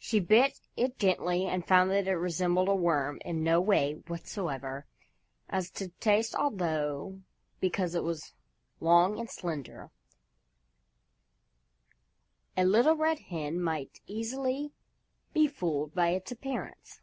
She 0.00 0.18
bit 0.18 0.58
it 0.76 0.98
gently 0.98 1.46
and 1.46 1.64
found 1.64 1.92
that 1.92 2.08
it 2.08 2.14
resembled 2.16 2.68
a 2.68 2.74
worm 2.74 3.20
in 3.24 3.44
no 3.44 3.60
way 3.60 4.02
whatsoever 4.08 4.84
as 5.48 5.70
to 5.70 5.90
taste 6.00 6.34
although 6.34 7.20
because 7.60 7.94
it 7.94 8.02
was 8.02 8.34
long 8.80 9.20
and 9.20 9.30
slender, 9.30 9.92
a 12.56 12.64
Little 12.64 12.96
Red 12.96 13.20
Hen 13.20 13.60
might 13.60 14.00
easily 14.08 14.72
be 15.32 15.46
fooled 15.46 15.94
by 15.94 16.08
its 16.08 16.32
appearance. 16.32 17.00